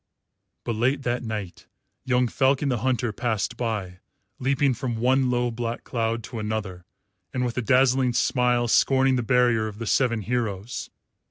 But 0.63 0.73
late 0.77 1.03
that 1.03 1.21
night 1.21 1.67
young 2.05 2.27
Falcon 2.27 2.69
the 2.69 2.79
Hunter 2.79 3.11
passed 3.13 3.55
by, 3.55 3.99
leaping 4.39 4.73
from 4.73 4.95
one 4.97 5.29
low 5.29 5.51
black 5.51 5.83
cloud 5.83 6.23
to 6.23 6.39
another, 6.39 6.85
and 7.35 7.45
with 7.45 7.55
a 7.55 7.61
dazzling 7.61 8.13
smile 8.13 8.67
scorning 8.67 9.15
the 9.15 9.21
barrier 9.21 9.67
of 9.67 9.77
the 9.77 9.85
seven 9.85 10.21
heroes. 10.21 10.89